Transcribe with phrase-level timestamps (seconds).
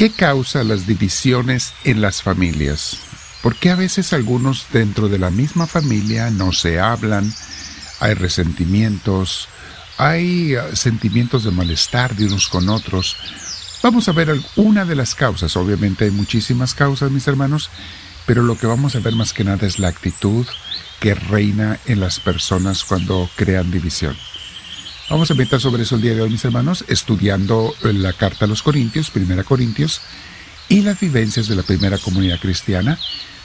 [0.00, 3.00] ¿Qué causa las divisiones en las familias?
[3.42, 7.30] ¿Por qué a veces algunos dentro de la misma familia no se hablan?
[8.00, 9.50] Hay resentimientos,
[9.98, 13.14] hay uh, sentimientos de malestar de unos con otros.
[13.82, 15.54] Vamos a ver una de las causas.
[15.58, 17.68] Obviamente hay muchísimas causas, mis hermanos,
[18.24, 20.46] pero lo que vamos a ver más que nada es la actitud
[20.98, 24.16] que reina en las personas cuando crean división.
[25.10, 28.48] Vamos a meditar sobre eso el día de hoy, mis hermanos, estudiando la carta a
[28.48, 30.00] los Corintios, Primera Corintios,
[30.68, 32.96] y las vivencias de la primera comunidad cristiana.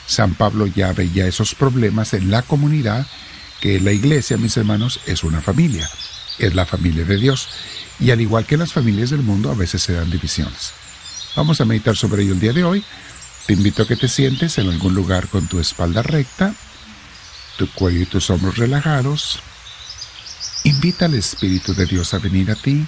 [0.06, 3.04] San Pablo ya veía esos problemas en la comunidad,
[3.60, 5.90] que la iglesia, mis hermanos, es una familia,
[6.38, 7.48] es la familia de Dios,
[7.98, 10.72] y al igual que las familias del mundo, a veces se dan divisiones.
[11.34, 12.84] Vamos a meditar sobre ello el día de hoy.
[13.48, 16.54] Te invito a que te sientes en algún lugar con tu espalda recta,
[17.58, 19.40] tu cuello y tus hombros relajados.
[20.76, 22.86] Invita al Espíritu de Dios a venir a ti.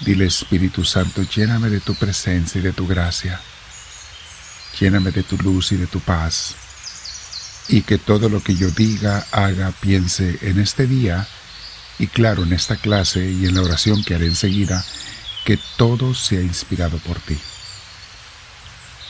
[0.00, 3.40] Dile Espíritu Santo, lléname de tu presencia y de tu gracia.
[4.78, 6.54] Lléname de tu luz y de tu paz.
[7.68, 11.26] Y que todo lo que yo diga, haga, piense en este día,
[11.98, 14.84] y claro, en esta clase y en la oración que haré enseguida,
[15.46, 17.38] que todo sea inspirado por ti.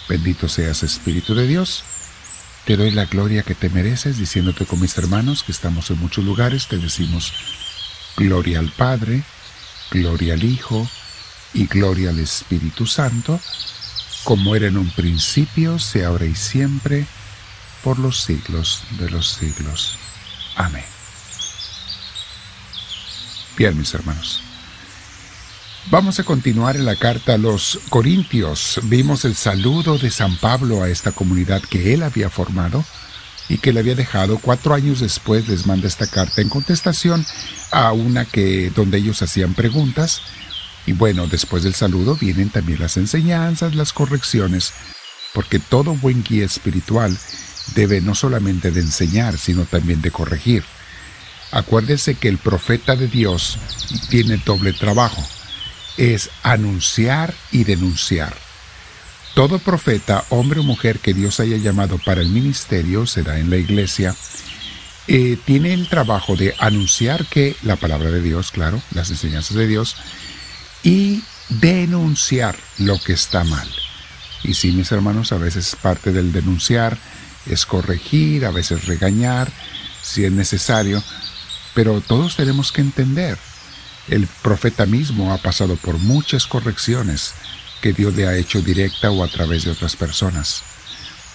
[0.08, 1.82] Bendito seas Espíritu de Dios.
[2.64, 6.24] Te doy la gloria que te mereces, diciéndote con mis hermanos que estamos en muchos
[6.24, 7.32] lugares, te decimos
[8.16, 9.24] gloria al Padre,
[9.90, 10.88] gloria al Hijo
[11.54, 13.40] y gloria al Espíritu Santo,
[14.22, 17.06] como era en un principio, sea ahora y siempre,
[17.82, 19.98] por los siglos de los siglos.
[20.54, 20.84] Amén.
[23.56, 24.40] Bien, mis hermanos.
[25.90, 28.80] Vamos a continuar en la carta a los Corintios.
[28.84, 32.84] Vimos el saludo de San Pablo a esta comunidad que él había formado
[33.48, 34.38] y que le había dejado.
[34.38, 37.26] Cuatro años después les manda esta carta en contestación
[37.72, 40.22] a una que donde ellos hacían preguntas.
[40.86, 44.72] Y bueno, después del saludo vienen también las enseñanzas, las correcciones,
[45.34, 47.18] porque todo buen guía espiritual
[47.74, 50.64] debe no solamente de enseñar, sino también de corregir.
[51.50, 53.58] Acuérdese que el profeta de Dios
[54.08, 55.22] tiene doble trabajo
[55.96, 58.34] es anunciar y denunciar.
[59.34, 63.56] Todo profeta, hombre o mujer que Dios haya llamado para el ministerio, será en la
[63.56, 64.14] iglesia,
[65.08, 69.66] eh, tiene el trabajo de anunciar que la palabra de Dios, claro, las enseñanzas de
[69.66, 69.96] Dios,
[70.82, 73.68] y denunciar lo que está mal.
[74.44, 76.98] Y sí, mis hermanos, a veces parte del denunciar
[77.46, 79.50] es corregir, a veces regañar,
[80.02, 81.02] si es necesario,
[81.74, 83.38] pero todos tenemos que entender
[84.08, 87.34] el profeta mismo ha pasado por muchas correcciones
[87.80, 90.62] que Dios le ha hecho directa o a través de otras personas.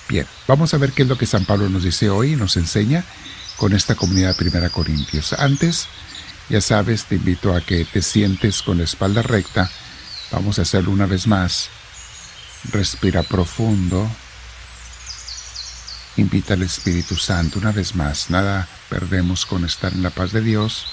[0.09, 2.55] Bien, vamos a ver qué es lo que San Pablo nos dice hoy y nos
[2.55, 3.03] enseña
[3.57, 5.33] con esta comunidad Primera Corintios.
[5.33, 5.87] Antes,
[6.49, 9.69] ya sabes, te invito a que te sientes con la espalda recta.
[10.31, 11.69] Vamos a hacerlo una vez más.
[12.71, 14.09] Respira profundo.
[16.15, 18.29] Invita al Espíritu Santo una vez más.
[18.29, 20.85] Nada perdemos con estar en la paz de Dios.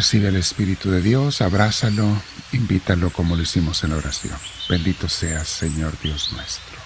[0.00, 2.22] Recibe el Espíritu de Dios, abrázalo,
[2.52, 4.32] invítalo como lo hicimos en la oración.
[4.66, 6.78] Bendito seas, Señor Dios nuestro.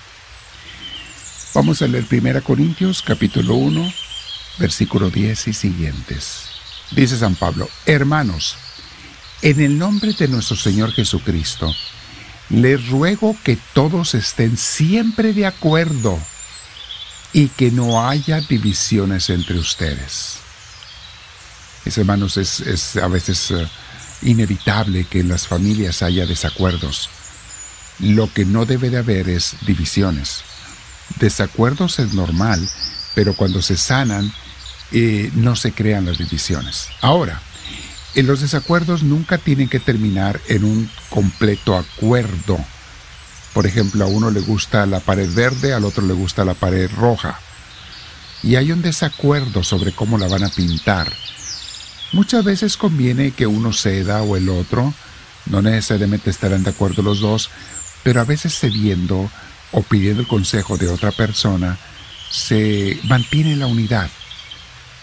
[1.54, 3.88] Vamos a leer 1 Corintios capítulo 1,
[4.58, 6.47] versículo 10 y siguientes.
[6.91, 8.56] Dice San Pablo, hermanos,
[9.42, 11.72] en el nombre de nuestro Señor Jesucristo,
[12.50, 16.19] les ruego que todos estén siempre de acuerdo
[17.32, 20.44] y que no haya divisiones entre ustedes
[21.84, 23.69] mis hermanos, es, a veces eh,
[24.22, 27.11] inevitable que en las familias haya desacuerdos.
[27.99, 30.43] Lo que no debe de haber es divisiones.
[31.21, 32.67] Desacuerdos es normal,
[33.15, 34.33] pero cuando se sanan,
[34.93, 36.89] eh, no se crean las divisiones.
[37.03, 37.41] Ahora,
[38.15, 42.59] en los desacuerdos nunca tienen que terminar en un completo acuerdo.
[43.53, 46.91] Por ejemplo, a uno le gusta la pared verde, al otro le gusta la pared
[46.97, 47.39] roja.
[48.43, 51.12] Y hay un desacuerdo sobre cómo la van a pintar
[52.14, 54.94] Muchas veces conviene que uno ceda o el otro,
[55.46, 57.50] no necesariamente estarán de acuerdo los dos,
[58.05, 59.28] pero a veces cediendo
[59.72, 61.76] o pidiendo el consejo de otra persona,
[62.31, 64.08] se mantiene la unidad.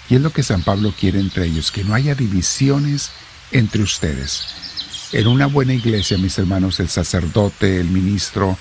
[0.09, 3.11] Y es lo que San Pablo quiere entre ellos, que no haya divisiones
[3.51, 5.09] entre ustedes.
[5.11, 8.57] En una buena iglesia, mis hermanos, el sacerdote, el ministro,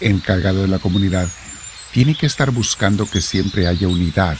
[0.00, 1.30] encargado de la comunidad,
[1.90, 4.36] tiene que estar buscando que siempre haya unidad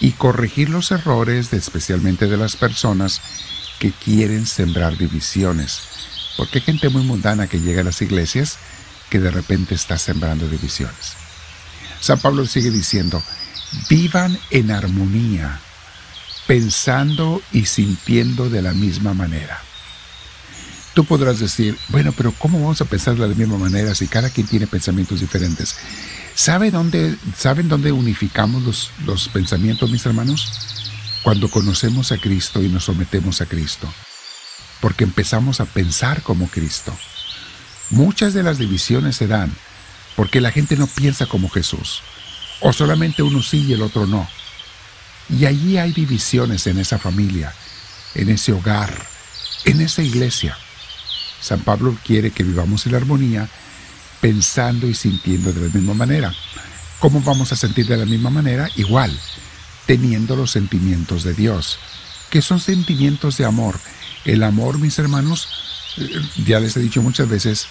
[0.00, 3.20] y corregir los errores, especialmente de las personas
[3.78, 5.80] que quieren sembrar divisiones.
[6.36, 8.58] Porque hay gente muy mundana que llega a las iglesias
[9.10, 11.14] que de repente está sembrando divisiones.
[12.00, 13.22] San Pablo sigue diciendo,
[13.88, 15.60] vivan en armonía,
[16.46, 19.60] pensando y sintiendo de la misma manera.
[20.94, 24.30] Tú podrás decir, bueno, pero ¿cómo vamos a pensar de la misma manera si cada
[24.30, 25.76] quien tiene pensamientos diferentes?
[26.38, 30.52] ¿Sabe dónde, ¿Saben dónde unificamos los, los pensamientos, mis hermanos?
[31.24, 33.92] Cuando conocemos a Cristo y nos sometemos a Cristo.
[34.80, 36.96] Porque empezamos a pensar como Cristo.
[37.90, 39.52] Muchas de las divisiones se dan
[40.14, 42.02] porque la gente no piensa como Jesús.
[42.60, 44.28] O solamente uno sí y el otro no.
[45.28, 47.52] Y allí hay divisiones en esa familia,
[48.14, 48.94] en ese hogar,
[49.64, 50.56] en esa iglesia.
[51.40, 53.48] San Pablo quiere que vivamos en armonía,
[54.20, 56.34] pensando y sintiendo de la misma manera.
[56.98, 58.68] ¿Cómo vamos a sentir de la misma manera?
[58.76, 59.16] Igual,
[59.86, 61.78] teniendo los sentimientos de Dios,
[62.30, 63.78] que son sentimientos de amor.
[64.24, 65.48] El amor, mis hermanos,
[65.98, 66.10] eh,
[66.44, 67.66] ya les he dicho muchas veces,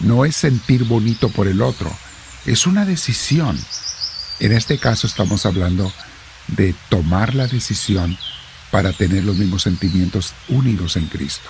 [0.00, 1.90] no es sentir bonito por el otro,
[2.44, 3.58] es una decisión.
[4.38, 5.90] En este caso estamos hablando
[6.48, 8.16] de tomar la decisión
[8.70, 11.48] para tener los mismos sentimientos unidos en Cristo.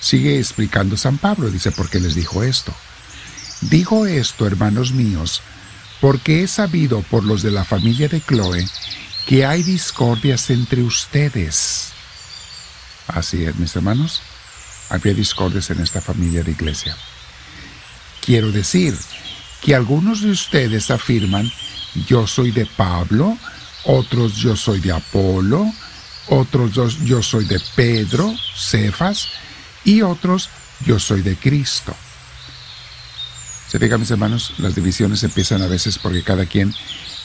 [0.00, 2.74] Sigue explicando San Pablo, dice, ¿por qué les dijo esto?
[3.60, 5.42] Digo esto, hermanos míos,
[6.00, 8.66] porque he sabido por los de la familia de Chloe
[9.26, 11.92] que hay discordias entre ustedes.
[13.06, 14.22] Así es, mis hermanos,
[14.88, 16.96] había discordias en esta familia de iglesia.
[18.24, 18.96] Quiero decir
[19.60, 21.50] que algunos de ustedes afirman,
[22.06, 23.36] yo soy de Pablo,
[23.84, 25.70] otros yo soy de Apolo,
[26.28, 26.72] otros
[27.04, 29.28] yo soy de Pedro, Cefas,
[29.84, 30.48] y otros,
[30.84, 31.94] yo soy de Cristo.
[33.68, 36.74] Se fijan mis hermanos, las divisiones empiezan a veces porque cada quien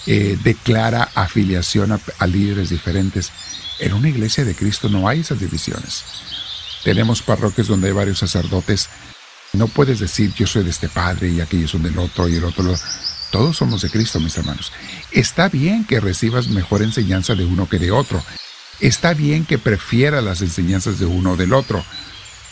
[0.05, 3.31] eh, declara afiliación a, líderes diferentes.
[3.79, 6.03] En una iglesia de Cristo no hay esas divisiones.
[6.83, 8.89] Tenemos parroquias donde hay varios sacerdotes.
[9.53, 12.43] No puedes decir yo soy de este padre y aquellos son del otro y el
[12.43, 12.75] otro.
[13.31, 14.71] Todos somos de Cristo, mis hermanos.
[15.11, 18.23] Está bien que recibas mejor enseñanza de uno que de otro.
[18.79, 21.83] Está bien que prefieras las enseñanzas de uno o del otro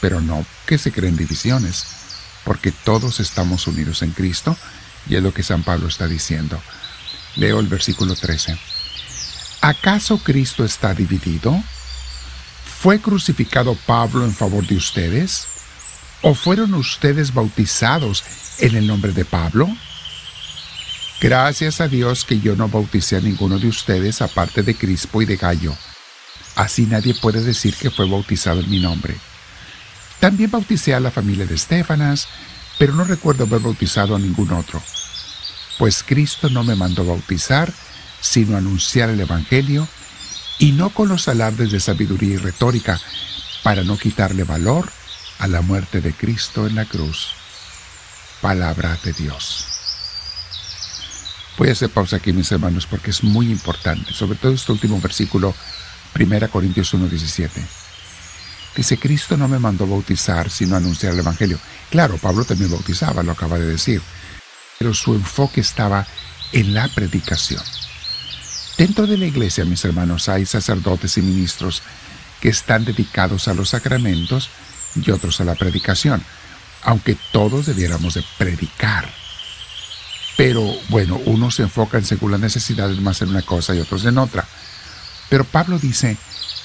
[0.04, 1.86] pero no que se creen divisiones,
[2.44, 4.58] porque todos estamos unidos en Cristo,
[5.08, 6.62] y es lo que San Pablo está diciendo.
[7.38, 8.60] Leo el versículo 13.
[9.62, 11.58] ¿Acaso Cristo está dividido?
[12.82, 15.48] ¿Fue crucificado Pablo en favor de ustedes?
[16.22, 18.26] ¿O fueron ustedes bautizados
[18.60, 19.70] en el nombre de Pablo?
[21.22, 25.26] Gracias a Dios que yo no bauticé a ninguno de ustedes aparte de Crispo y
[25.26, 25.74] de Gallo.
[26.58, 29.16] Así nadie puede decir que fue bautizado en mi nombre.
[30.24, 32.30] También bauticé a la familia de Estefanas,
[32.80, 34.82] pero no recuerdo haber bautizado a ningún otro.
[35.78, 37.74] Pues Cristo no me mandó bautizar,
[38.22, 39.86] sino anunciar el Evangelio,
[40.60, 43.02] y no con los alardes de sabiduría y retórica,
[43.64, 44.90] para no quitarle valor
[45.40, 47.34] a la muerte de Cristo en la cruz.
[48.40, 49.66] Palabra de Dios.
[51.58, 55.02] Voy a hacer pausa aquí, mis hermanos, porque es muy importante, sobre todo este último
[55.02, 55.54] versículo,
[56.18, 57.83] 1 Corintios 1.17.
[58.76, 61.60] Dice, Cristo no me mandó bautizar, sino anunciar el Evangelio.
[61.92, 64.02] Claro, Pablo también bautizaba, lo acaba de decir,
[64.80, 66.08] pero su enfoque estaba
[66.52, 67.62] en la predicación.
[68.78, 71.84] Dentro de la iglesia, mis hermanos, hay sacerdotes y ministros
[72.42, 74.50] que están dedicados a los sacramentos
[74.96, 76.24] y otros a la predicación,
[76.82, 79.08] aunque todos debiéramos de predicar.
[80.36, 84.18] Pero bueno, unos se enfocan según las necesidades más en una cosa y otros en
[84.18, 84.46] otra.
[85.30, 86.18] Pero Pablo dice,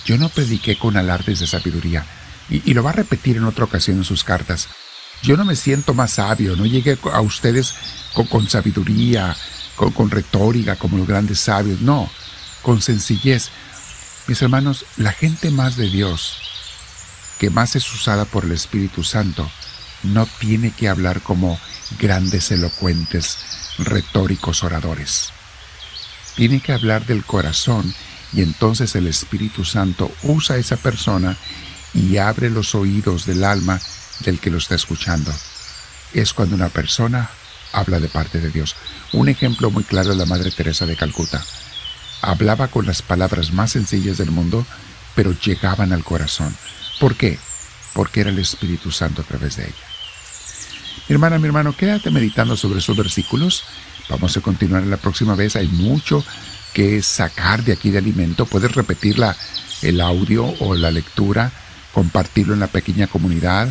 [0.09, 2.03] yo no prediqué con alardes de sabiduría,
[2.49, 4.67] y, lo va a repetir en otra ocasión en sus cartas.
[5.23, 7.75] Yo no me siento más sabio, no llegué a ustedes
[8.15, 9.37] con, sabiduría,
[9.77, 12.09] con, retórica como los grandes sabios, no,
[12.63, 13.51] con sencillez.
[14.29, 16.39] Mis hermanos, la gente más de Dios,
[17.39, 19.47] que más es usada por el Espíritu Santo,
[20.05, 21.61] no tiene que hablar como
[21.99, 23.37] grandes elocuentes,
[23.77, 25.35] retóricos oradores.
[26.35, 27.95] Tiene que hablar del corazón
[28.33, 31.37] y entonces el Espíritu Santo usa a esa persona
[31.95, 33.81] y abre los oídos del alma
[34.21, 35.33] del que lo está escuchando.
[36.13, 37.31] Es cuando una persona
[37.73, 38.77] habla de parte de Dios.
[39.13, 41.43] Un ejemplo muy claro es la Madre Teresa de Calcuta.
[42.21, 44.67] Hablaba con las palabras más sencillas del mundo,
[45.15, 46.55] pero llegaban al corazón.
[47.01, 47.39] ¿Por qué?
[47.95, 49.75] Porque era el Espíritu Santo a través de ella.
[51.09, 53.65] Mi hermana, mi hermano, quédate meditando sobre esos versículos.
[54.09, 55.57] Vamos a continuar en la próxima vez.
[55.57, 56.25] Hay mucho
[56.73, 58.47] que sacar de aquí de alimento.
[58.47, 59.17] Puedes repetir
[59.83, 61.53] el audio o la lectura,
[61.93, 63.69] compartirlo en la pequeña comunidad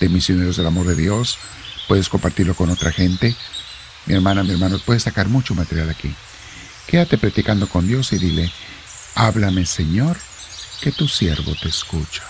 [0.00, 1.38] de misioneros del amor de Dios.
[1.86, 3.34] Puedes compartirlo con otra gente.
[4.06, 6.14] Mi hermana, mi hermano, puedes sacar mucho material aquí.
[6.86, 8.50] Quédate practicando con Dios y dile,
[9.14, 10.16] háblame Señor,
[10.80, 12.22] que tu siervo te escucha.